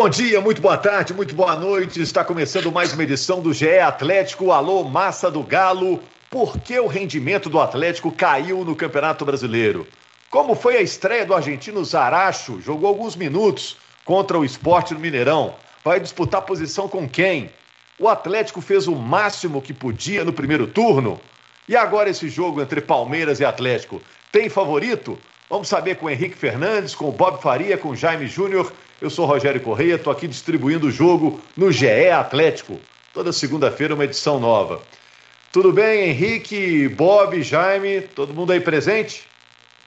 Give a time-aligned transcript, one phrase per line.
[0.00, 2.00] Bom dia, muito boa tarde, muito boa noite.
[2.00, 4.50] Está começando mais uma edição do GE Atlético.
[4.50, 6.00] Alô, massa do Galo.
[6.30, 9.86] Por que o rendimento do Atlético caiu no Campeonato Brasileiro?
[10.30, 12.62] Como foi a estreia do argentino Zaracho?
[12.62, 15.54] Jogou alguns minutos contra o esporte no Mineirão.
[15.84, 17.50] Vai disputar posição com quem?
[17.98, 21.20] O Atlético fez o máximo que podia no primeiro turno.
[21.68, 24.00] E agora esse jogo entre Palmeiras e Atlético?
[24.32, 25.18] Tem favorito?
[25.50, 29.08] Vamos saber com o Henrique Fernandes, com o Bob Faria, com o Jaime Júnior eu
[29.08, 32.78] sou Rogério Correia, estou aqui distribuindo o jogo no GE Atlético.
[33.14, 34.80] Toda segunda-feira uma edição nova.
[35.52, 39.24] Tudo bem, Henrique, Bob, Jaime, todo mundo aí presente?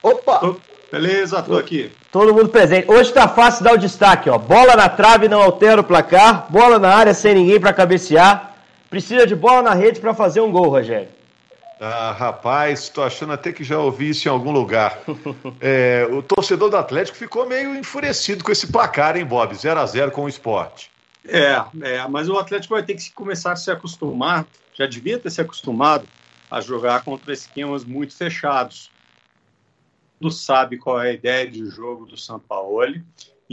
[0.02, 0.55] Opa!
[0.91, 1.91] Beleza, estou aqui.
[2.12, 2.90] Todo mundo presente.
[2.90, 4.38] Hoje está fácil dar o destaque, ó.
[4.38, 8.55] Bola na trave não altera o placar, bola na área sem ninguém para cabecear.
[8.90, 11.07] Precisa de bola na rede para fazer um gol, Rogério.
[11.86, 15.00] Ah, rapaz, estou achando até que já ouvi isso em algum lugar.
[15.60, 19.54] É, o torcedor do Atlético ficou meio enfurecido com esse placar, hein, Bob?
[19.55, 20.91] 0 a 0 com o esporte.
[21.26, 25.30] É, é, mas o Atlético vai ter que começar a se acostumar, já devia ter
[25.30, 26.07] se acostumado
[26.52, 28.91] a jogar contra esquemas muito fechados.
[30.20, 33.04] Não sabe qual é a ideia de jogo do Sampaoli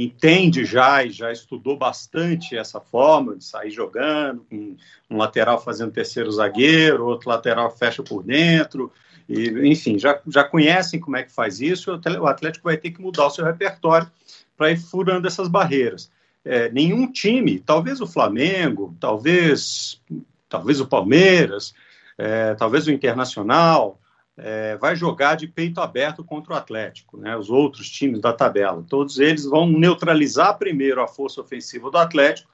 [0.04, 4.76] entende já e já estudou bastante essa forma de sair jogando, com
[5.10, 8.92] um lateral fazendo terceiro zagueiro, outro lateral fecha por dentro,
[9.28, 13.00] e, enfim, já, já conhecem como é que faz isso, o Atlético vai ter que
[13.00, 14.10] mudar o seu repertório
[14.56, 16.10] para ir furando essas barreiras.
[16.44, 20.00] É, nenhum time, talvez o Flamengo, talvez,
[20.48, 21.74] talvez o Palmeiras,
[22.18, 24.00] é, talvez o Internacional,
[24.36, 28.84] é, vai jogar de peito aberto contra o Atlético, né, os outros times da tabela.
[28.88, 32.50] Todos eles vão neutralizar primeiro a força ofensiva do Atlético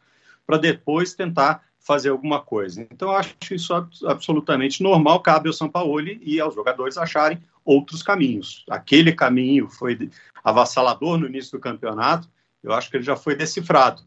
[0.46, 2.86] para depois tentar fazer alguma coisa.
[2.90, 3.72] Então, acho isso
[4.04, 8.64] absolutamente normal, cabe ao Sampaoli e aos jogadores acharem outros caminhos.
[8.68, 10.10] Aquele caminho foi
[10.42, 12.28] avassalador no início do campeonato,
[12.62, 14.02] eu acho que ele já foi decifrado.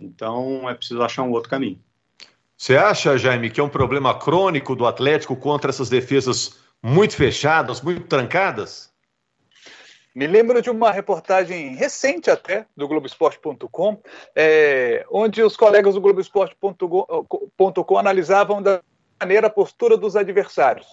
[0.00, 1.78] Então, é preciso achar um outro caminho.
[2.56, 7.80] Você acha, Jaime, que é um problema crônico do Atlético contra essas defesas muito fechadas,
[7.80, 8.92] muito trancadas?
[10.14, 14.02] Me lembro de uma reportagem recente até do Globoesporte.com,
[14.34, 18.82] é, onde os colegas do Globoesporte.com analisavam da
[19.20, 20.86] maneira a postura dos adversários.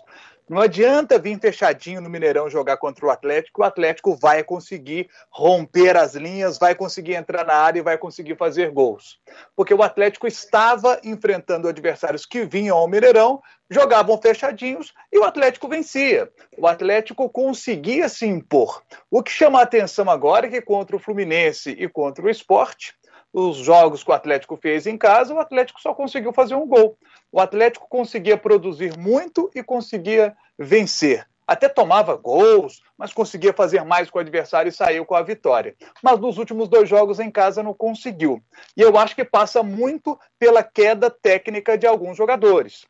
[0.47, 5.97] Não adianta vir fechadinho no Mineirão jogar contra o Atlético, o Atlético vai conseguir romper
[5.97, 9.19] as linhas, vai conseguir entrar na área e vai conseguir fazer gols.
[9.55, 13.41] Porque o Atlético estava enfrentando adversários que vinham ao Mineirão,
[13.71, 16.31] jogavam fechadinhos e o Atlético vencia.
[16.55, 18.83] O Atlético conseguia se impor.
[19.09, 22.93] O que chama a atenção agora é que contra o Fluminense e contra o Esporte,
[23.37, 26.97] os jogos que o Atlético fez em casa, o Atlético só conseguiu fazer um gol.
[27.29, 31.27] O Atlético conseguia produzir muito e conseguia vencer.
[31.45, 35.75] Até tomava gols, mas conseguia fazer mais com o adversário e saiu com a vitória.
[36.01, 38.41] Mas nos últimos dois jogos em casa não conseguiu.
[38.75, 42.85] E eu acho que passa muito pela queda técnica de alguns jogadores.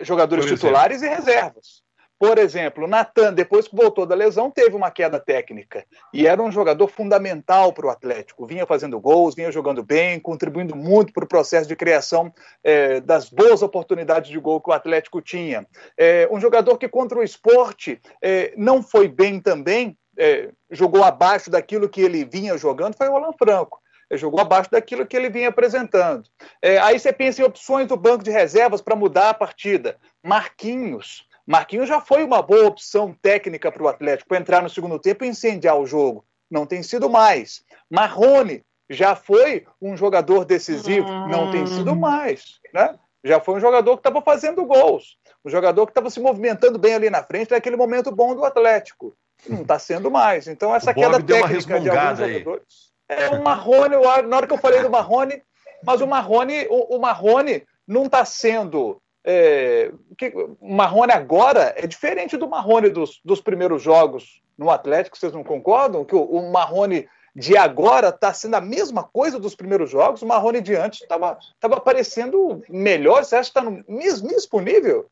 [0.00, 1.82] Jogadores titulares e reservas.
[2.20, 5.86] Por exemplo, Natan, depois que voltou da lesão, teve uma queda técnica.
[6.12, 8.46] E era um jogador fundamental para o Atlético.
[8.46, 12.30] Vinha fazendo gols, vinha jogando bem, contribuindo muito para o processo de criação
[12.62, 15.66] é, das boas oportunidades de gol que o Atlético tinha.
[15.96, 21.50] É, um jogador que contra o esporte é, não foi bem também, é, jogou abaixo
[21.50, 23.80] daquilo que ele vinha jogando, foi o Alan Franco
[24.12, 26.28] jogou abaixo daquilo que ele vinha apresentando.
[26.60, 29.96] É, aí você pensa em opções do banco de reservas para mudar a partida.
[30.20, 35.00] Marquinhos, Marquinhos já foi uma boa opção técnica para o Atlético para entrar no segundo
[35.00, 36.24] tempo e incendiar o jogo.
[36.48, 37.64] Não tem sido mais.
[37.90, 42.60] Marrone já foi um jogador decisivo, não tem sido mais.
[42.72, 42.96] Né?
[43.24, 46.94] Já foi um jogador que estava fazendo gols, um jogador que estava se movimentando bem
[46.94, 49.12] ali na frente naquele momento bom do Atlético.
[49.48, 50.46] Não está sendo mais.
[50.46, 52.92] Então, essa queda técnica de alguns jogadores.
[53.08, 53.96] É o Marrone,
[54.28, 55.42] na hora que eu falei do Marrone,
[55.84, 61.86] mas o Marrone, o, o Marrone não está sendo é, que, o Marrone agora é
[61.86, 66.04] diferente do Marrone dos, dos primeiros jogos no Atlético, vocês não concordam?
[66.04, 70.26] Que o, o Marrone de agora está sendo a mesma coisa dos primeiros jogos, o
[70.26, 75.08] Marrone de antes estava parecendo melhor, você acha que está no mesmo, mesmo nível?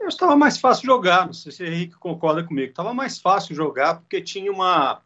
[0.00, 3.54] Eu estava mais fácil jogar, não sei se o Henrique concorda comigo, estava mais fácil
[3.54, 5.00] jogar porque tinha uma,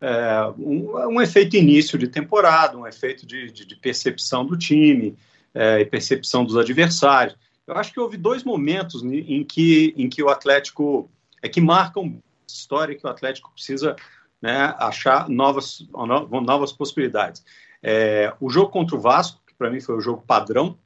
[0.00, 5.16] é, um, um, efeito início de temporada, um efeito de, de, de percepção do time
[5.54, 7.36] é, e percepção dos adversários.
[7.66, 11.10] Eu acho que houve dois momentos em que, em que o Atlético
[11.42, 13.96] é que marcam história que o Atlético precisa
[14.40, 17.44] né, achar novas, novas possibilidades.
[17.82, 20.78] É, o jogo contra o Vasco, que para mim foi o jogo padrão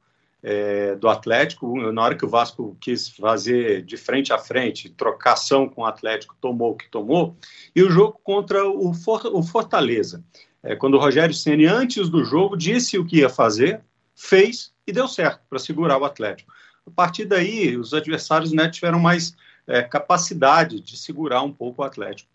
[0.43, 5.69] é, do Atlético, na hora que o Vasco quis fazer de frente a frente, trocação
[5.69, 7.37] com o Atlético, tomou o que tomou,
[7.75, 10.23] e o jogo contra o, For, o Fortaleza.
[10.63, 13.81] é, quando o Rogério Ceni antes do jogo disse o que ia fazer,
[14.15, 16.51] fez e deu certo para segurar o Atlético.
[16.87, 19.35] A partir daí, os adversários né, tiveram mais
[19.67, 22.29] é, capacidade de segurar um pouco o Atlético.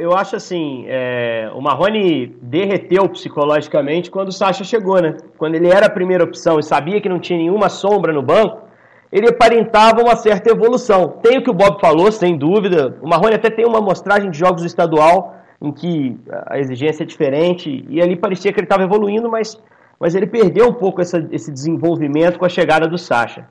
[0.00, 5.16] eu acho assim, é, o Marrone derreteu psicologicamente quando o Sacha chegou, né?
[5.36, 8.66] Quando ele era a primeira opção e sabia que não tinha nenhuma sombra no banco,
[9.12, 11.20] ele aparentava uma certa evolução.
[11.22, 12.98] Tem o que o Bob falou, sem dúvida.
[13.00, 17.84] O Marrone até tem uma amostragem de jogos estadual em que a exigência é diferente
[17.88, 19.60] e ali parecia que ele estava evoluindo, mas,
[19.98, 23.46] mas ele perdeu um pouco essa, esse desenvolvimento com a chegada do Sacha.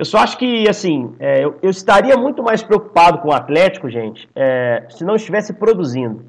[0.00, 3.90] Eu só acho que, assim, é, eu, eu, estaria muito mais preocupado com o Atlético,
[3.90, 6.24] gente, é, se não estivesse produzindo.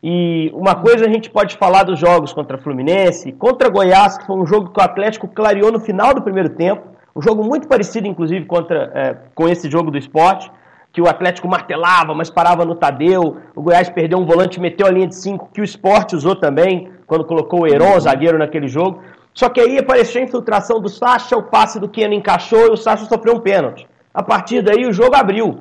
[0.00, 4.36] E uma coisa a gente pode falar dos jogos contra Fluminense, contra Goiás, que foi
[4.36, 6.86] um jogo que o Atlético clareou no final do primeiro tempo,
[7.16, 10.48] um jogo muito parecido, inclusive, contra, é, com esse jogo do esporte,
[10.92, 13.38] que o Atlético martelava, mas parava no Tadeu.
[13.56, 16.92] O Goiás perdeu um volante, meteu a linha de 5, que o esporte usou também,
[17.08, 19.02] quando colocou o Heron, o zagueiro, naquele jogo.
[19.34, 22.76] Só que aí apareceu a infiltração do Sacha, o passe do Keno encaixou e o
[22.76, 23.86] Sacha sofreu um pênalti.
[24.12, 25.60] A partir daí o jogo abriu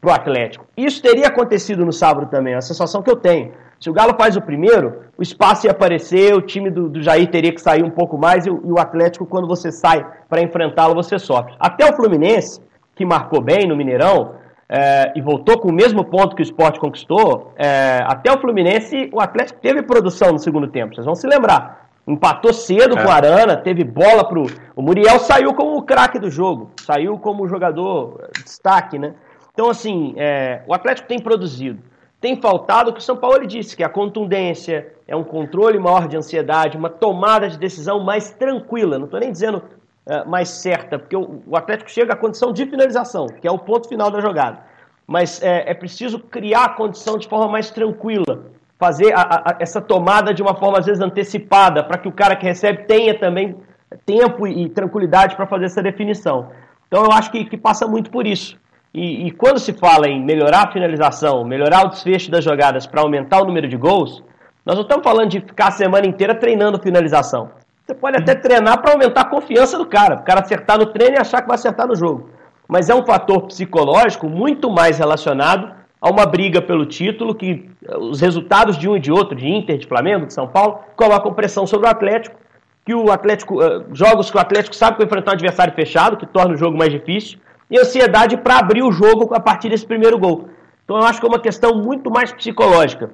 [0.00, 0.66] para o Atlético.
[0.76, 3.52] Isso teria acontecido no sábado também, é a sensação que eu tenho.
[3.80, 7.30] Se o Galo faz o primeiro, o espaço ia aparecer, o time do, do Jair
[7.30, 10.94] teria que sair um pouco mais e, e o Atlético, quando você sai para enfrentá-lo,
[10.94, 11.54] você sofre.
[11.58, 12.60] Até o Fluminense,
[12.94, 14.34] que marcou bem no Mineirão
[14.68, 19.10] é, e voltou com o mesmo ponto que o esporte conquistou, é, até o Fluminense,
[19.12, 21.85] o Atlético teve produção no segundo tempo, vocês vão se lembrar.
[22.06, 23.02] Empatou cedo é.
[23.02, 24.46] com o Arana, teve bola pro.
[24.76, 29.14] O Muriel saiu como o craque do jogo, saiu como jogador destaque, né?
[29.52, 31.82] Então, assim, é, o Atlético tem produzido.
[32.20, 35.78] Tem faltado o que o São Paulo disse, que é a contundência, é um controle
[35.78, 38.98] maior de ansiedade, uma tomada de decisão mais tranquila.
[38.98, 39.62] Não estou nem dizendo
[40.08, 43.58] é, mais certa, porque o, o, Atlético chega à condição de finalização, que é o
[43.58, 44.60] ponto final da jogada.
[45.06, 48.46] Mas é, é preciso criar a condição de forma mais tranquila,
[48.78, 52.36] fazer a, a, essa tomada de uma forma às vezes antecipada, para que o cara
[52.36, 53.56] que recebe tenha também
[54.04, 56.50] tempo e, tranquilidade para fazer essa definição.
[56.86, 58.56] Então eu acho que, que passa muito por isso.
[58.92, 63.02] E, e, quando se fala em melhorar a finalização, melhorar o desfecho das jogadas para
[63.02, 64.22] aumentar o número de gols,
[64.64, 67.50] nós não estamos falando de ficar a semana inteira treinando finalização.
[67.84, 71.16] Você pode até treinar para aumentar a confiança do cara, o cara acertar no treino
[71.16, 72.30] e achar que vai acertar no jogo.
[72.66, 78.20] Mas é um fator psicológico muito mais relacionado a uma briga pelo título que os
[78.20, 81.66] resultados de um e de outro, de Inter, de Flamengo, de São Paulo, colocam pressão
[81.66, 82.36] sobre o Atlético,
[82.84, 86.16] que o Atlético, eh, jogos que o Atlético sabe que vai enfrentar um adversário fechado,
[86.16, 87.38] que torna o jogo mais difícil,
[87.70, 90.48] e ansiedade para abrir o jogo a partir desse primeiro gol.
[90.84, 93.10] Então eu acho que é uma questão muito mais psicológica.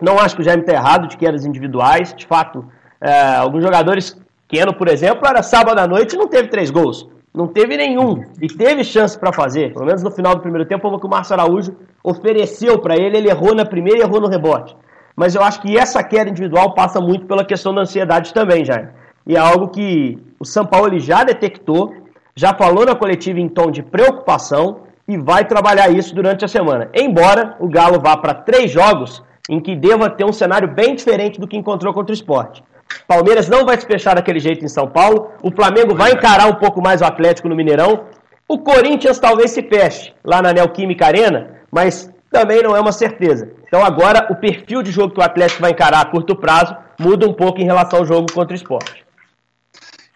[0.00, 2.14] Não acho que o Jaime está errado de quedas individuais.
[2.14, 2.64] De fato,
[2.98, 4.18] é, alguns jogadores,
[4.48, 7.06] Keno, por exemplo, era sábado à noite e não teve três gols.
[7.32, 8.24] Não teve nenhum.
[8.40, 9.72] E teve chance para fazer.
[9.72, 13.16] Pelo menos no final do primeiro tempo, que o Márcio Araújo ofereceu para ele.
[13.16, 14.76] Ele errou na primeira e errou no rebote.
[15.14, 18.88] Mas eu acho que essa queda individual passa muito pela questão da ansiedade também, Jaime.
[19.26, 21.94] E é algo que o São Paulo já detectou
[22.34, 26.88] já falou na coletiva em tom de preocupação e vai trabalhar isso durante a semana.
[26.94, 31.40] Embora o Galo vá para três jogos em que deva ter um cenário bem diferente
[31.40, 32.62] do que encontrou contra o esporte.
[33.06, 35.32] Palmeiras não vai se fechar daquele jeito em São Paulo.
[35.42, 38.06] O Flamengo vai encarar um pouco mais o Atlético no Mineirão.
[38.48, 43.50] O Corinthians talvez se feche lá na Neoquímica Arena, mas também não é uma certeza.
[43.66, 47.28] Então agora o perfil de jogo que o Atlético vai encarar a curto prazo muda
[47.28, 49.04] um pouco em relação ao jogo contra o esporte.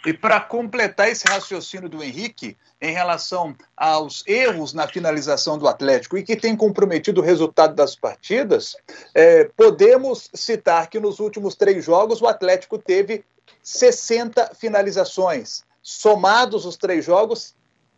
[0.06, 6.19] E para completar esse raciocínio do Henrique em relação aos erros na finalização do Atlético
[6.19, 8.76] e que tem comprometido o resultado das partidas,
[9.14, 13.24] é, podemos citar que nos últimos três jogos o Atlético teve
[13.62, 15.64] 60 finalizações.
[15.82, 17.55] Somados os três jogos,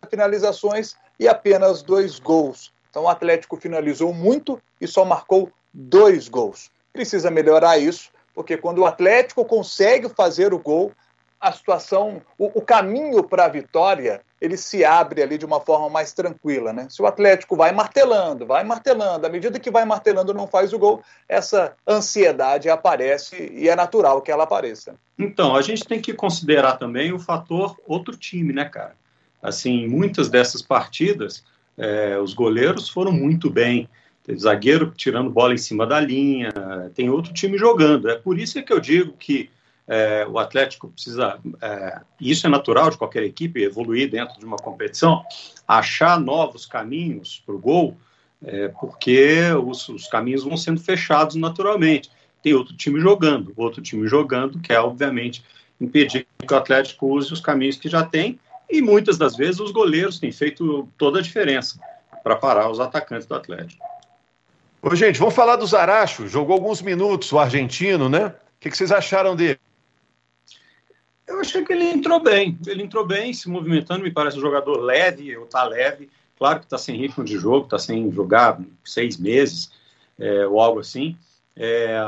[0.09, 2.73] finalizações e apenas dois gols.
[2.89, 6.71] Então o Atlético finalizou muito e só marcou dois gols.
[6.93, 10.93] Precisa melhorar isso, porque quando o Atlético consegue fazer o gol,
[11.41, 15.89] a situação, o, o caminho para a vitória, ele se abre ali de uma forma
[15.89, 16.87] mais tranquila, né?
[16.91, 20.79] Se o Atlético vai martelando, vai martelando, à medida que vai martelando não faz o
[20.79, 24.95] gol, essa ansiedade aparece e é natural que ela apareça.
[25.19, 28.95] Então, a gente tem que considerar também o fator outro time, né, cara?
[29.43, 31.45] Assim, muitas dessas partidas,
[31.77, 33.89] é, os goleiros foram muito bem,
[34.25, 36.53] tem zagueiro tirando bola em cima da linha,
[36.95, 38.11] tem outro time jogando.
[38.11, 39.49] É por isso que eu digo que
[39.89, 44.57] é, o Atlético precisa, é, isso é natural de qualquer equipe, evoluir dentro de uma
[44.57, 45.25] competição,
[45.67, 47.97] achar novos caminhos para o gol,
[48.45, 52.11] é, porque os, os, caminhos vão sendo fechados naturalmente.
[52.43, 55.45] Tem outro time jogando, outro time jogando, que é, obviamente,
[55.81, 58.39] impedir que o Atlético use os caminhos que já tem,
[58.69, 61.79] e muitas das vezes os goleiros têm feito toda a diferença
[62.25, 63.85] para parar os atacantes do Atlético.
[64.83, 66.29] Ô, gente, vamos falar do Zaracho.
[66.29, 68.27] Jogou alguns minutos, o argentino, né?
[68.27, 69.59] O que, que vocês acharam dele?
[71.27, 72.59] Eu achei que ele entrou bem.
[72.67, 76.09] Ele entrou bem, se movimentando, me parece um jogador leve, ou tá leve.
[76.39, 79.73] Claro que está sem ritmo de jogo, está sem jogar seis meses,
[80.19, 81.17] é, ou algo assim.
[81.57, 81.99] É,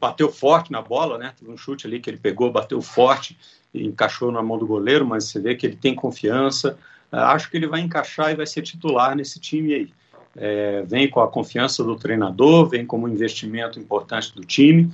[0.00, 1.34] bateu forte na bola, né?
[1.38, 3.36] Teve um chute ali que ele pegou, bateu forte
[3.74, 6.78] e encaixou na mão do goleiro, mas você vê que ele tem confiança.
[7.12, 9.92] É, acho que ele vai encaixar e vai ser titular nesse time aí.
[10.36, 14.90] É, vem com a confiança do treinador, vem como um investimento importante do time.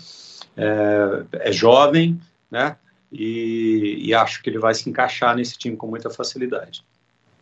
[0.56, 2.18] É, é jovem,
[2.50, 2.76] né?
[3.18, 6.82] E, e acho que ele vai se encaixar nesse time com muita facilidade.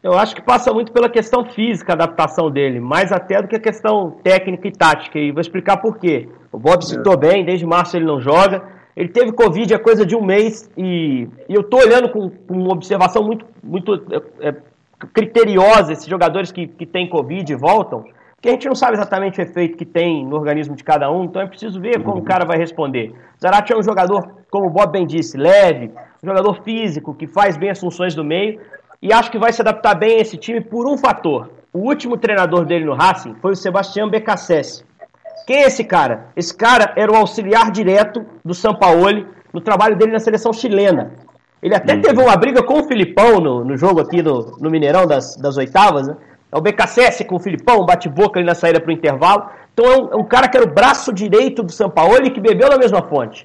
[0.02, 3.56] Eu acho que passa muito pela questão física, a adaptação dele, mais até do que
[3.56, 5.18] a questão técnica e tática.
[5.18, 6.28] E vou explicar por quê.
[6.52, 8.62] O Bob citou bem, desde março ele não joga.
[8.94, 12.54] Ele teve Covid há coisa de um mês e, e eu estou olhando com, com,
[12.54, 14.54] uma observação muito, muito é, é,
[15.12, 18.04] criteriosa esses jogadores que, que têm Covid e voltam,
[18.44, 21.24] que a gente não sabe exatamente o efeito que tem no organismo de cada um,
[21.24, 23.14] então é preciso ver como o cara vai responder.
[23.40, 24.20] Zarate é um jogador,
[24.50, 25.90] como o Bob bem disse, leve,
[26.22, 28.60] um jogador físico, que faz bem as funções do meio,
[29.00, 31.52] e acho que vai se adaptar bem a esse time por um fator.
[31.72, 34.84] O último treinador dele no Racing foi o Sebastião Becassese.
[35.46, 36.26] Quem é esse cara?
[36.36, 41.12] Esse cara era o auxiliar direto do Sampaoli no trabalho dele na seleção chilena.
[41.62, 45.06] Ele até teve uma briga com o Filipão no, no jogo aqui no, no Mineirão
[45.06, 46.14] das, das oitavas, né?
[46.54, 49.50] É o BKSS com o Filipão, bate-boca ali na saída para o intervalo.
[49.72, 52.68] Então é um, é um, cara que era o braço direito do Sampaoli que bebeu
[52.68, 53.44] na mesma fonte.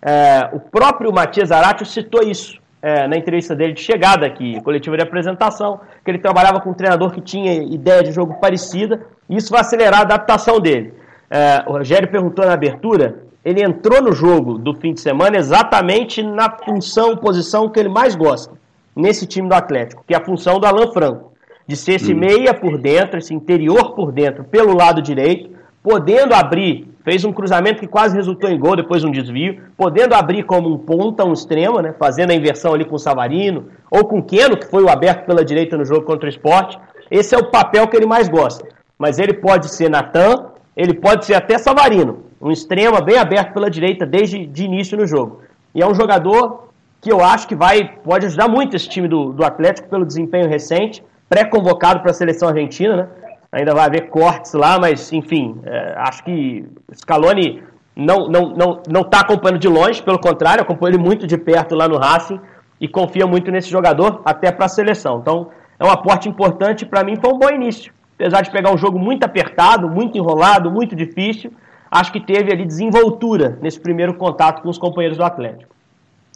[0.00, 4.96] É, o próprio Matias Aratio citou isso é, na entrevista dele de chegada aqui, coletiva
[4.96, 9.36] de apresentação, que ele trabalhava com um treinador que tinha ideia de jogo parecida, e
[9.36, 10.94] isso vai acelerar a adaptação dele.
[11.28, 16.22] É, o Rogério perguntou na abertura, ele entrou no jogo do fim de semana exatamente
[16.22, 18.54] na função, posição que ele mais gosta,
[18.94, 21.33] nesse time do Atlético, que é a função do Alan Franco,
[21.66, 25.50] de ser esse meia por dentro, esse interior por dentro, pelo lado direito,
[25.82, 30.42] podendo abrir fez um cruzamento que quase resultou em gol, depois um desvio, podendo abrir
[30.42, 34.18] como um ponta, um extremo, né, fazendo a inversão ali com o Savarino, ou com
[34.18, 36.78] o Keno, que foi o aberto pela direita no jogo contra o esporte.
[37.10, 38.66] Esse é o papel que ele mais gosta.
[38.98, 43.70] Mas ele pode ser Natan, ele pode ser até Savarino, um extremo bem aberto pela
[43.70, 45.42] direita desde de início no jogo.
[45.74, 46.68] E é um jogador
[47.02, 50.48] que eu acho que vai pode ajudar muito esse time do, do Atlético pelo desempenho
[50.48, 51.04] recente,
[51.34, 53.08] pré-convocado para a seleção argentina, né?
[53.50, 56.64] ainda vai haver cortes lá, mas enfim, é, acho que
[56.94, 57.60] Scaloni
[57.96, 61.74] não não não não está acompanhando de longe, pelo contrário, acompanha ele muito de perto
[61.74, 62.38] lá no Racing
[62.80, 65.18] e confia muito nesse jogador até para a seleção.
[65.20, 68.78] Então é um aporte importante para mim, foi um bom início, apesar de pegar um
[68.78, 71.52] jogo muito apertado, muito enrolado, muito difícil,
[71.90, 75.74] acho que teve ali desenvoltura nesse primeiro contato com os companheiros do Atlético.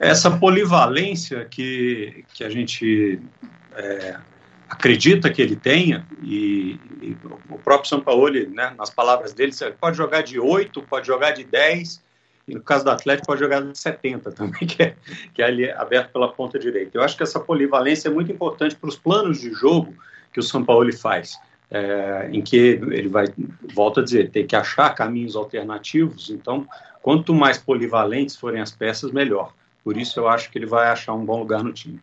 [0.01, 3.21] Essa polivalência que, que a gente
[3.77, 4.17] é,
[4.69, 7.17] acredita que ele tenha, e, e
[7.49, 11.45] o próprio São Paulo, né, nas palavras dele, pode jogar de 8, pode jogar de
[11.45, 12.03] 10,
[12.47, 14.95] e no caso do Atlético pode jogar de 70 também, que é,
[15.33, 16.97] que é ali aberto pela ponta direita.
[16.97, 19.95] Eu acho que essa polivalência é muito importante para os planos de jogo
[20.33, 21.39] que o São Paulo faz,
[21.71, 23.27] é, em que ele vai,
[23.75, 26.67] volto a dizer, ter que achar caminhos alternativos, então
[27.03, 29.55] quanto mais polivalentes forem as peças, melhor.
[29.83, 32.01] Por isso eu acho que ele vai achar um bom lugar no time.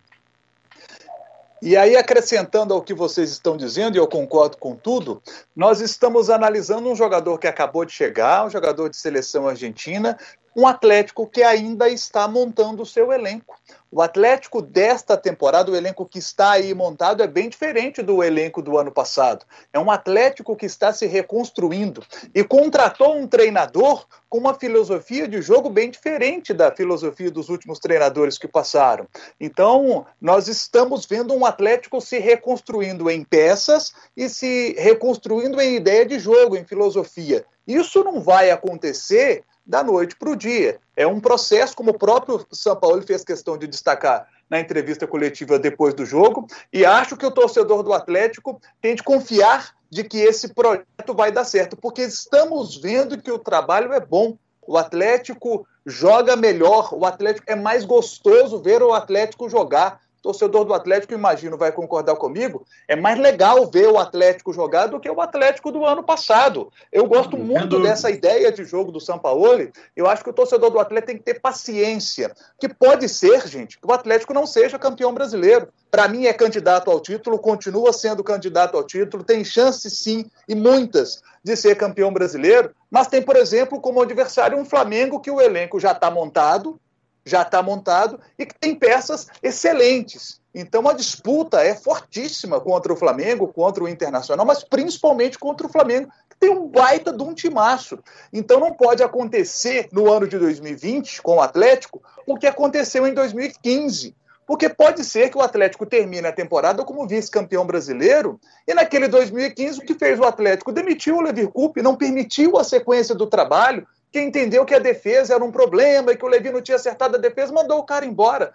[1.62, 5.22] E aí, acrescentando ao que vocês estão dizendo, e eu concordo com tudo,
[5.56, 10.18] nós estamos analisando um jogador que acabou de chegar, um jogador de seleção argentina,
[10.56, 13.60] um Atlético que ainda está montando o seu elenco.
[13.92, 18.62] O Atlético desta temporada, o elenco que está aí montado, é bem diferente do elenco
[18.62, 19.46] do ano passado.
[19.74, 25.42] É um Atlético que está se reconstruindo e contratou um treinador com uma filosofia de
[25.42, 29.08] jogo bem diferente da filosofia dos últimos treinadores que passaram.
[29.40, 36.06] Então, nós estamos vendo um Atlético se reconstruindo em peças e se reconstruindo em ideia
[36.06, 37.46] de jogo, em filosofia.
[37.68, 40.80] Isso não vai acontecer da noite para o dia.
[40.96, 45.58] É um processo, como o próprio São Paulo fez questão de destacar na entrevista coletiva
[45.58, 50.20] depois do jogo, e acho que o torcedor do Atlético tem de confiar de que
[50.20, 54.38] esse projeto vai dar certo, porque estamos vendo que o trabalho é bom.
[54.68, 60.74] O Atlético joga melhor, o Atlético é mais gostoso ver o Atlético jogar torcedor do
[60.74, 65.22] Atlético, imagino, vai concordar comigo, é mais legal ver o Atlético jogar do que o
[65.22, 66.72] Atlético do ano passado.
[66.92, 69.72] Eu gosto muito dessa ideia de jogo do Sampaoli.
[69.96, 72.34] Eu acho que o torcedor do Atlético tem que ter paciência.
[72.60, 75.68] Que pode ser, gente, que o Atlético não seja campeão brasileiro.
[75.92, 80.56] Para mim, é candidato ao título, continua sendo candidato ao título, tem chance sim, e
[80.56, 82.72] muitas, de ser campeão brasileiro.
[82.90, 86.80] Mas tem, por exemplo, como adversário um Flamengo que o elenco já está montado,
[87.26, 90.40] já está montado e que tem peças excelentes.
[90.54, 95.70] Então a disputa é fortíssima contra o Flamengo, contra o Internacional, mas principalmente contra o
[95.70, 98.00] Flamengo, que tem um baita de um timaço.
[98.32, 103.14] Então não pode acontecer no ano de 2020 com o Atlético o que aconteceu em
[103.14, 104.16] 2015.
[104.48, 109.80] Porque pode ser que o Atlético termine a temporada como vice-campeão brasileiro e naquele 2015
[109.80, 113.88] o que fez o Atlético demitiu o Levi Coupe, não permitiu a sequência do trabalho,
[114.12, 117.16] que entendeu que a defesa era um problema e que o Levi não tinha acertado
[117.16, 118.54] a defesa, mandou o cara embora.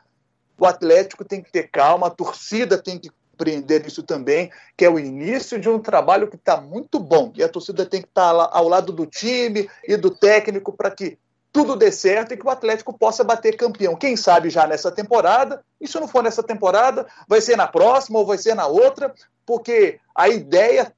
[0.58, 4.90] O Atlético tem que ter calma, a torcida tem que compreender isso também, que é
[4.90, 7.32] o início de um trabalho que está muito bom.
[7.34, 10.90] E a torcida tem que estar tá ao lado do time e do técnico para
[10.90, 11.18] que
[11.52, 13.96] tudo dê certo e que o Atlético possa bater campeão.
[13.96, 18.18] Quem sabe já nessa temporada, e se não for nessa temporada, vai ser na próxima
[18.18, 19.12] ou vai ser na outra,
[19.44, 20.92] porque a ideia,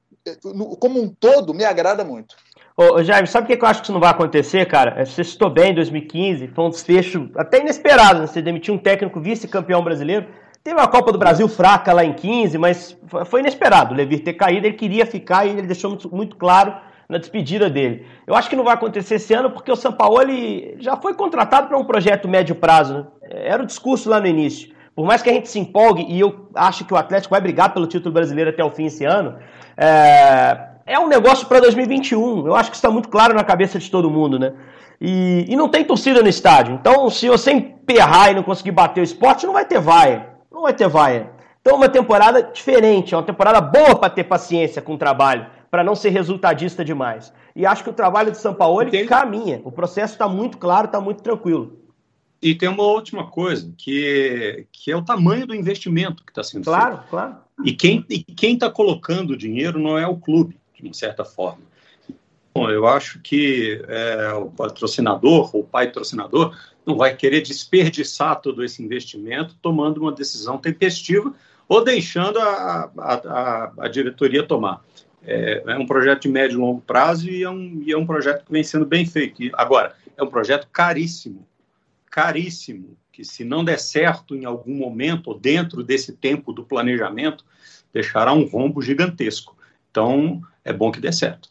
[0.79, 2.35] como um todo, me agrada muito.
[2.75, 5.05] Ô, Jaime, sabe o que eu acho que isso não vai acontecer, cara?
[5.05, 8.27] Você citou bem em 2015, foi um desfecho até inesperado, né?
[8.27, 10.25] Você demitiu um técnico vice-campeão brasileiro.
[10.63, 14.33] Teve uma Copa do Brasil fraca lá em 15, mas foi inesperado o Levir ter
[14.33, 14.65] caído.
[14.65, 16.73] Ele queria ficar e ele deixou muito, muito claro
[17.07, 18.07] na despedida dele.
[18.25, 21.77] Eu acho que não vai acontecer esse ano porque o Sampaoli já foi contratado para
[21.77, 22.95] um projeto médio prazo.
[22.95, 23.05] Né?
[23.29, 24.73] Era o discurso lá no início.
[24.95, 27.71] Por mais que a gente se empolgue, e eu acho que o Atlético vai brigar
[27.71, 29.37] pelo título brasileiro até o fim esse ano,
[29.77, 32.47] é, é um negócio para 2021.
[32.47, 34.53] Eu acho que está muito claro na cabeça de todo mundo, né?
[35.01, 36.75] E, e, não tem torcida no estádio.
[36.75, 40.61] Então, se você emperrar e não conseguir bater o esporte, não vai ter vaia não
[40.61, 41.29] vai ter vaia.
[41.61, 45.83] Então, uma temporada diferente, é uma temporada boa para ter paciência com o trabalho, para
[45.83, 47.33] não ser resultadista demais.
[47.55, 49.05] E acho que o trabalho de São Paulo tem...
[49.05, 49.61] caminha.
[49.63, 51.79] O processo está muito claro, está muito tranquilo.
[52.41, 56.65] E tem uma última coisa, que, que é o tamanho do investimento que está sendo
[56.65, 57.09] claro, feito.
[57.09, 57.43] Claro, claro.
[57.65, 60.57] E quem está colocando o dinheiro não é o clube,
[60.89, 61.61] de certa forma.
[62.55, 68.63] Bom, eu acho que é, o patrocinador, o pai patrocinador, não vai querer desperdiçar todo
[68.63, 71.33] esse investimento tomando uma decisão tempestiva
[71.67, 74.83] ou deixando a, a, a, a diretoria tomar.
[75.25, 78.05] É, é, um projeto de médio e longo prazo e é, um, e é um
[78.05, 79.41] projeto que vem sendo bem feito.
[79.41, 81.47] E, agora, é um projeto caríssimo,
[82.11, 87.45] caríssimo, que se não der certo em algum momento, ou dentro desse tempo do planejamento,
[87.93, 89.55] deixará um rombo gigantesco.
[89.89, 91.49] Então, é bom que dê certo.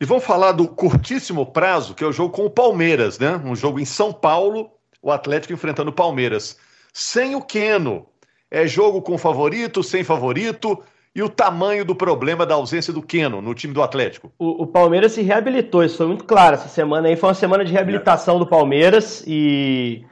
[0.00, 3.40] E vamos falar do curtíssimo prazo, que é o jogo com o Palmeiras, né?
[3.42, 4.70] Um jogo em São Paulo,
[5.00, 6.58] o Atlético enfrentando o Palmeiras.
[6.92, 8.06] Sem o Queno.
[8.50, 10.82] É jogo com favorito, sem favorito.
[11.14, 14.30] E o tamanho do problema da ausência do Queno no time do Atlético?
[14.38, 17.16] O, o, Palmeiras se reabilitou, isso foi muito claro essa semana aí.
[17.16, 20.04] Foi uma semana de reabilitação do Palmeiras e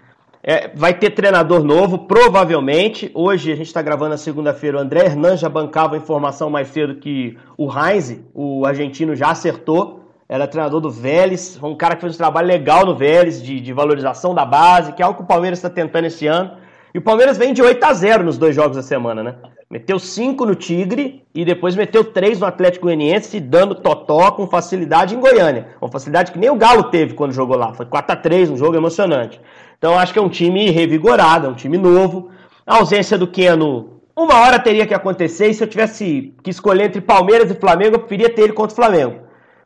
[0.47, 3.11] é, vai ter treinador novo, provavelmente.
[3.15, 6.69] Hoje, a gente está gravando na segunda-feira, o André Hernan já bancava a informação mais
[6.69, 10.03] cedo que o Heinz, o argentino, já acertou.
[10.29, 13.73] Era treinador do Vélez, um cara que fez um trabalho legal no Vélez, de, de
[13.73, 16.51] valorização da base, que é algo que o Palmeiras está tentando esse ano.
[16.95, 19.35] E o Palmeiras vem de 8 a 0 nos dois jogos da semana, né?
[19.71, 25.15] Meteu 5 no Tigre e depois meteu 3 no Atlético Goianiense, dando totó com facilidade
[25.15, 25.69] em Goiânia.
[25.81, 27.73] Uma facilidade que nem o Galo teve quando jogou lá.
[27.73, 29.41] Foi 4 a 3 um jogo emocionante.
[29.85, 32.31] Então acho que é um time revigorado, é um time novo.
[32.67, 36.85] A ausência do Keno, uma hora teria que acontecer, e se eu tivesse que escolher
[36.85, 39.25] entre Palmeiras e Flamengo, eu preferia ter ele contra o Flamengo.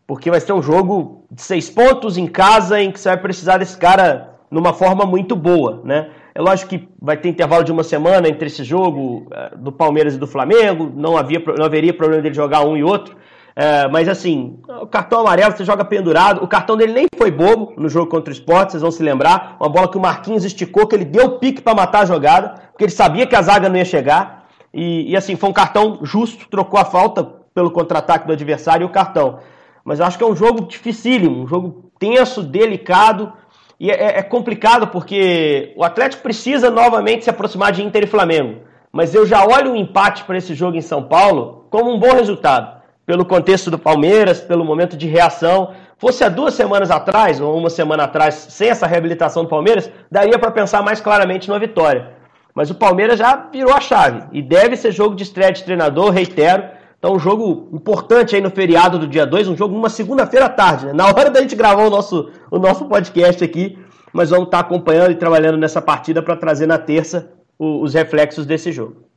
[0.09, 3.59] Porque vai ser um jogo de seis pontos em casa, em que você vai precisar
[3.59, 6.09] desse cara numa forma muito boa, né?
[6.35, 10.16] É lógico que vai ter intervalo de uma semana entre esse jogo eh, do Palmeiras
[10.16, 13.16] e do Flamengo, não, havia, não haveria problema dele jogar um e outro,
[13.61, 16.44] é, mas assim, o cartão amarelo você joga pendurado.
[16.44, 19.57] O cartão dele nem foi bobo no jogo contra o Sport, vocês vão se lembrar.
[19.59, 22.85] Uma bola que o Marquinhos esticou, que ele deu pique para matar a jogada, porque
[22.85, 24.47] ele sabia que a zaga não ia chegar.
[24.73, 28.87] E, e assim, foi um cartão justo, trocou a falta pelo contra-ataque do adversário e
[28.87, 29.40] o cartão.
[29.85, 33.33] Mas eu acho que é um jogo dificílimo, um jogo tenso, delicado.
[33.81, 38.61] E é, é complicado porque o Atlético precisa novamente se aproximar de Inter e Flamengo.
[38.92, 42.12] Mas eu já olho o empate para esse jogo em São Paulo como um bom
[42.12, 42.78] resultado
[43.09, 45.73] pelo contexto do Palmeiras, pelo momento de reação.
[45.97, 50.38] Fosse há duas semanas atrás, ou uma semana atrás, sem essa reabilitação do Palmeiras, daria
[50.38, 52.11] para pensar mais claramente numa vitória.
[52.55, 56.11] Mas o Palmeiras já virou a chave e deve ser jogo de estreia de treinador,
[56.11, 56.64] reitero.
[56.99, 60.51] Então, um jogo importante aí no feriado do dia 2, um jogo numa segunda-feira à
[60.51, 60.92] tarde, né?
[60.92, 63.79] na hora da gente gravar o nosso, o nosso podcast aqui.
[64.12, 68.71] Mas vamos estar acompanhando e trabalhando nessa partida para trazer na terça os reflexos desse
[68.71, 69.08] jogo.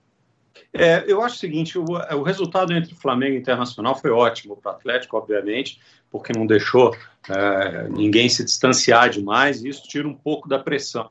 [0.73, 4.71] É, eu acho o seguinte: o, o, resultado entre Flamengo e Internacional foi ótimo para
[4.71, 6.95] o Atlético, obviamente, porque não deixou
[7.29, 11.09] é, ninguém se distanciar demais e isso tira um pouco da pressão.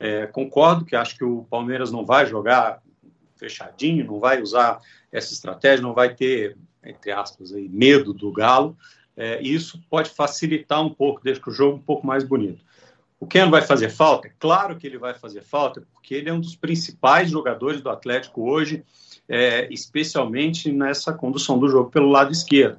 [0.00, 2.80] É, concordo que acho que o Palmeiras não vai jogar
[3.36, 8.76] fechadinho, não vai usar essa estratégia, não vai ter, entre aspas, aí, medo do Galo.
[9.16, 12.64] É, e isso pode facilitar um pouco, deixa o jogo um pouco mais bonito.
[13.20, 14.30] O Ken vai fazer falta?
[14.38, 18.48] Claro que ele vai fazer falta, porque ele é um dos principais jogadores do Atlético
[18.48, 18.84] hoje,
[19.28, 22.78] é, especialmente nessa condução do jogo pelo lado esquerdo.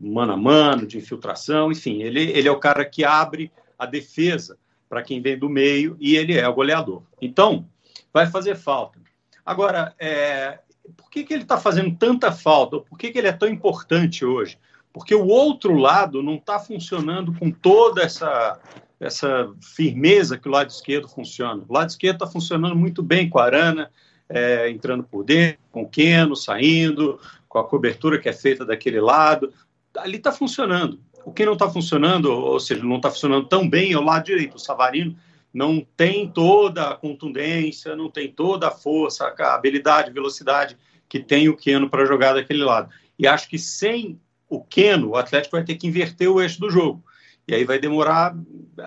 [0.00, 4.58] mano a mano, de infiltração, enfim, ele, ele é o cara que abre a defesa
[4.88, 7.02] para quem vem do meio e ele é o goleador.
[7.20, 7.64] Então,
[8.12, 8.98] vai fazer falta.
[9.46, 10.58] Agora, é,
[10.96, 12.80] por que, que ele está fazendo tanta falta?
[12.80, 14.58] Por que, que ele é tão importante hoje?
[14.92, 18.58] Porque o outro lado não está funcionando com toda essa,
[19.00, 21.62] essa firmeza que o lado esquerdo funciona.
[21.68, 23.90] O lado esquerdo está funcionando muito bem com a Arana,
[24.28, 29.00] é, entrando por dentro, com o Keno saindo, com a cobertura que é feita daquele
[29.00, 29.52] lado.
[29.96, 31.00] Ali está funcionando.
[31.24, 34.24] O que não está funcionando, ou seja, não está funcionando tão bem é o lado
[34.24, 34.56] direito.
[34.56, 35.16] O Savarino
[35.52, 40.76] não tem toda a contundência, não tem toda a força, a habilidade, velocidade
[41.08, 42.90] que tem o Keno para jogar daquele lado.
[43.18, 46.70] E acho que sem o Keno, o Atlético vai ter que inverter o eixo do
[46.70, 47.02] jogo.
[47.48, 48.36] E aí vai demorar,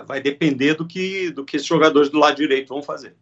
[0.06, 3.16] vai depender do que, do que esses jogadores do lado direito vão fazer.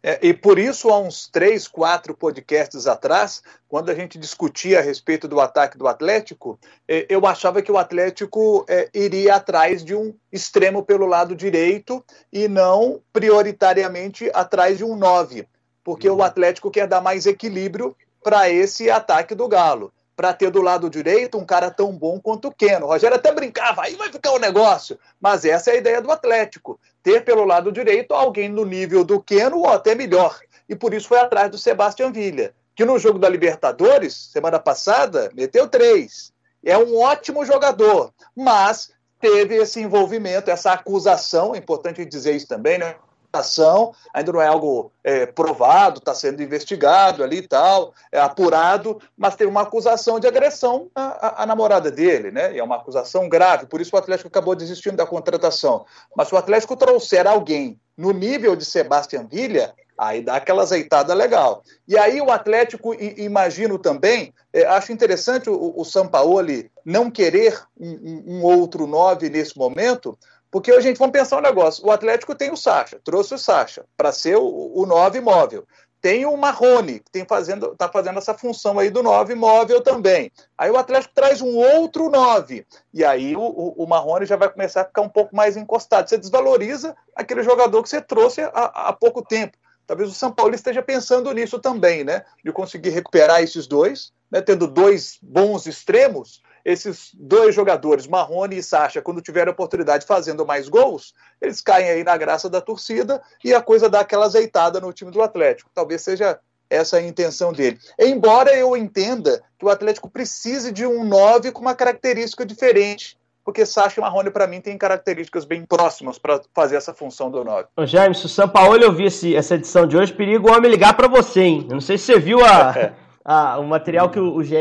[0.00, 4.82] É, e por isso, há uns três, quatro podcasts atrás, quando a gente discutia a
[4.82, 9.96] respeito do ataque do Atlético, é, eu achava que o Atlético é, iria atrás de
[9.96, 15.48] um extremo pelo lado direito e não prioritariamente atrás de um nove,
[15.82, 16.18] porque uhum.
[16.18, 20.88] o Atlético quer dar mais equilíbrio para esse ataque do Galo para ter do lado
[20.88, 22.86] direito um cara tão bom quanto o Keno.
[22.86, 24.98] O Rogério até brincava, aí vai ficar o um negócio.
[25.20, 26.80] Mas essa é a ideia do Atlético.
[27.02, 30.40] Ter pelo lado direito alguém no nível do Keno ou até melhor.
[30.66, 35.30] E por isso foi atrás do Sebastião Villa, que no jogo da Libertadores, semana passada,
[35.34, 36.32] meteu três.
[36.64, 42.78] É um ótimo jogador, mas teve esse envolvimento, essa acusação, é importante dizer isso também,
[42.78, 42.96] né?
[43.38, 49.00] Ação, ainda não é algo é, provado, está sendo investigado ali e tal, é apurado,
[49.16, 52.54] mas tem uma acusação de agressão à, à, à, namorada dele, né?
[52.54, 55.84] E é uma acusação grave, por isso o Atlético acabou desistindo da contratação.
[56.16, 61.14] Mas se o Atlético trouxer alguém no nível de Sebastião Villa, aí dá aquela azeitada
[61.14, 61.62] legal.
[61.88, 68.22] E aí o Atlético, imagino também, é, acho interessante o, o Sampaoli não querer um,
[68.26, 70.16] um outro nove nesse momento,
[70.56, 73.84] porque a gente vamos pensar um negócio: o Atlético tem o Sacha, trouxe o Sacha
[73.94, 75.66] para ser o, o 9 móvel.
[76.00, 80.32] Tem o Marrone, que está fazendo, tá fazendo essa função aí do 9 móvel também.
[80.56, 82.66] Aí o Atlético traz um outro 9.
[82.94, 86.08] E aí o, o, o Marrone já vai começar a ficar um pouco mais encostado.
[86.08, 89.58] Você desvaloriza aquele jogador que você trouxe há, há pouco tempo.
[89.86, 92.24] Talvez o São Paulo esteja pensando nisso também, né?
[92.42, 94.40] De conseguir recuperar esses dois, né?
[94.40, 100.68] tendo dois bons extremos esses dois jogadores, Marrone e Sacha, quando tiverem oportunidade fazendo mais
[100.68, 104.92] gols, eles caem aí na graça da torcida e a coisa dá aquela azeitada no
[104.92, 105.70] time do Atlético.
[105.72, 107.78] Talvez seja essa a intenção dele.
[107.96, 113.64] Embora eu entenda que o Atlético precise de um 9 com uma característica diferente, porque
[113.64, 117.68] Sacha e Marrone, para mim, têm características bem próximas para fazer essa função do 9.
[117.76, 120.52] Ô, James, se o São Paulo eu vi esse, essa edição de hoje, perigo o
[120.52, 121.66] homem ligar para você, hein?
[121.68, 122.90] Eu não sei se você viu a,
[123.24, 124.56] a, o material que o GE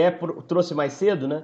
[0.48, 1.42] trouxe mais cedo, né?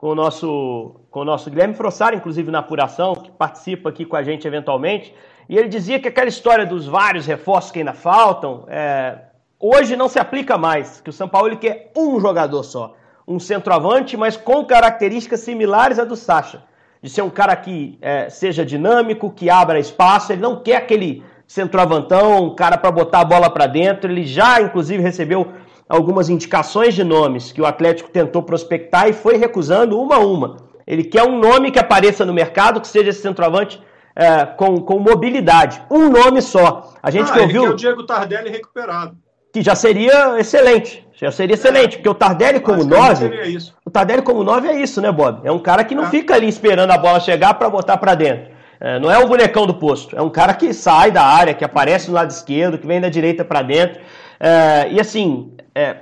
[0.00, 4.16] Com o nosso, com o nosso Guilherme Frossari, inclusive na apuração, que participa aqui com
[4.16, 5.14] a gente eventualmente,
[5.46, 9.18] e ele dizia que aquela história dos vários reforços que ainda faltam, é,
[9.58, 12.94] hoje não se aplica mais, que o São Paulo quer um jogador só,
[13.28, 16.62] um centroavante, mas com características similares à do Sacha,
[17.02, 21.22] de ser um cara que é, seja dinâmico, que abra espaço, ele não quer aquele
[21.46, 25.46] centroavantão, um cara para botar a bola para dentro, ele já inclusive recebeu
[25.90, 30.56] algumas indicações de nomes que o Atlético tentou prospectar e foi recusando uma a uma.
[30.86, 33.82] Ele quer um nome que apareça no mercado, que seja esse centroavante
[34.14, 35.82] é, com, com mobilidade.
[35.90, 36.94] Um nome só.
[37.02, 37.62] A gente ah, que ouviu.
[37.62, 39.16] Ele quer o Diego Tardelli recuperado.
[39.52, 41.06] Que já seria excelente.
[41.12, 43.58] Já seria excelente, porque o Tardelli como 9.
[43.84, 45.40] O Tardelli como 9 é isso, né, Bob?
[45.42, 46.08] É um cara que não é.
[46.08, 48.52] fica ali esperando a bola chegar para botar para dentro.
[48.80, 51.62] É, não é o bonecão do posto, é um cara que sai da área, que
[51.62, 54.00] aparece no lado esquerdo, que vem da direita para dentro.
[54.40, 55.96] É, e assim, é,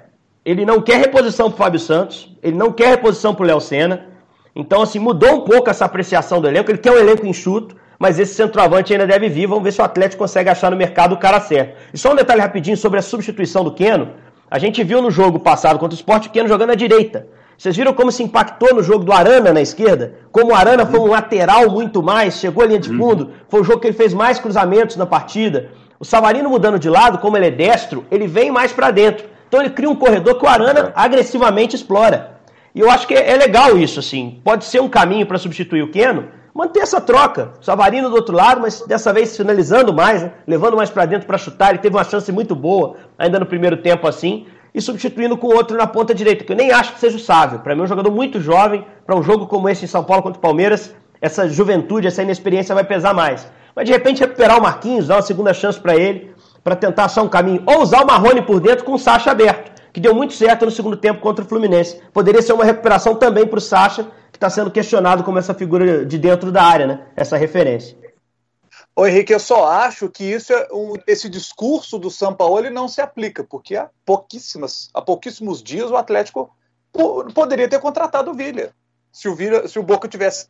[0.45, 4.07] ele não quer reposição para Fábio Santos, ele não quer reposição para o Léo Senna.
[4.55, 6.71] Então, assim, mudou um pouco essa apreciação do elenco.
[6.71, 9.47] Ele quer um elenco enxuto, mas esse centroavante ainda deve vir.
[9.47, 11.77] Vamos ver se o Atlético consegue achar no mercado o cara certo.
[11.93, 14.11] E só um detalhe rapidinho sobre a substituição do Keno.
[14.51, 17.27] A gente viu no jogo passado contra o Sport o Keno jogando à direita.
[17.59, 20.15] Vocês viram como se impactou no jogo do Arana na esquerda?
[20.31, 23.65] Como o Arana foi um lateral muito mais, chegou à linha de fundo, foi o
[23.65, 25.71] jogo que ele fez mais cruzamentos na partida.
[25.99, 29.27] O Savarino mudando de lado, como ele é destro, ele vem mais para dentro.
[29.49, 30.93] Então ele cria um corredor que o Arana é.
[30.95, 32.39] agressivamente explora.
[32.75, 34.41] E eu acho que é, legal isso, assim.
[34.45, 37.53] Pode ser um caminho para substituir o Keno, manter essa troca.
[37.61, 40.33] Savarino do outro lado, mas dessa vez finalizando mais, né?
[40.47, 41.71] levando mais para dentro para chutar.
[41.71, 44.47] Ele teve uma chance muito boa ainda no primeiro tempo assim.
[44.75, 47.61] E substituindo com outro na ponta direita, que eu nem acho que seja o Sávio.
[47.61, 48.85] Para mim, é um jogador muito jovem.
[49.07, 52.75] Para um jogo como esse em São Paulo contra o Palmeiras, essa juventude, essa inexperiência
[52.75, 53.51] vai pesar mais.
[53.75, 56.35] Mas de repente recuperar o Marquinhos, dar uma segunda chance para ele
[56.69, 57.63] para tentar achar um caminho.
[57.67, 60.71] Ou usar o Marrone por dentro com o Sacha aberto, que deu muito certo no
[60.71, 61.99] segundo tempo contra o Fluminense.
[62.13, 66.19] Poderia ser uma recuperação também para o Sacha, está sendo questionado como essa figura de
[66.19, 67.07] dentro da área, né?
[67.17, 67.97] Essa referência.
[68.95, 72.87] Ô Henrique, eu só acho que isso é um, esse discurso do São Paulo não
[72.87, 76.51] se aplica, porque há pouquíssimas, há pouquíssimos dias o Atlético
[77.33, 78.71] poderia ter contratado o Villa.
[79.11, 80.49] Se o, Villa, se o Boca tivesse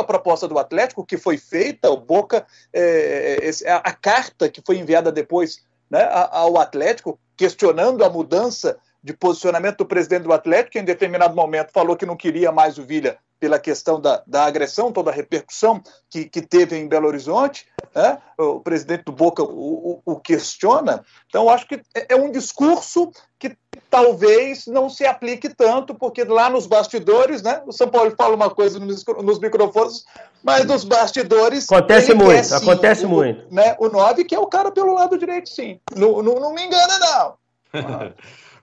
[0.00, 4.78] a proposta do Atlético que foi feita, o Boca, é, é, a, carta que foi
[4.78, 10.78] enviada depois né, ao Atlético, questionando a mudança de posicionamento do presidente do Atlético, que
[10.78, 14.90] em determinado momento falou que não queria mais o Villa pela questão da, da agressão,
[14.90, 18.18] toda a repercussão que, que teve em Belo Horizonte, né?
[18.38, 21.02] o presidente do Boca o, o, o questiona.
[21.26, 23.56] Então, acho que é, é um discurso que
[23.88, 27.62] talvez não se aplique tanto, porque lá nos bastidores, né?
[27.66, 30.04] O São Paulo fala uma coisa nos, nos microfones,
[30.44, 31.64] mas nos bastidores.
[31.72, 33.50] Acontece muito, quer, sim, acontece o, muito.
[33.50, 35.80] Né, o 9, que é o cara pelo lado direito, sim.
[35.96, 37.34] Não, não, não me engana, não.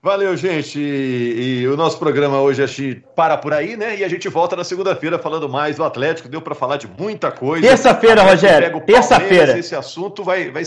[0.04, 0.78] Valeu, gente.
[0.78, 3.98] E, e, o nosso programa hoje acho para por aí, né?
[3.98, 6.28] E a gente volta na segunda-feira falando mais do Atlético.
[6.28, 7.66] Deu para falar de muita coisa.
[7.66, 8.82] Terça-feira, Rogério.
[8.82, 9.58] Terça-feira.
[9.58, 10.52] Esse assunto vai.
[10.52, 10.64] vai...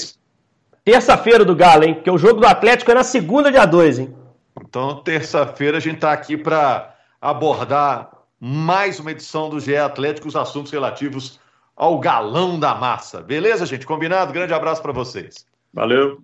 [0.82, 1.92] Terça-feira do Galo, hein?
[1.92, 4.16] Porque o jogo do Atlético é na segunda, dia 2, hein?
[4.58, 10.36] Então, terça-feira a gente está aqui para abordar mais uma edição do GE Atlético, os
[10.36, 11.38] assuntos relativos
[11.76, 13.20] ao galão da massa.
[13.20, 13.84] Beleza, gente?
[13.84, 14.32] Combinado?
[14.32, 15.44] Grande abraço para vocês.
[15.74, 16.22] Valeu.